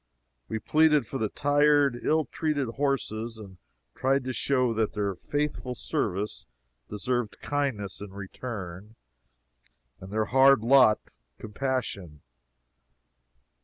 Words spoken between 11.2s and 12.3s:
compassion.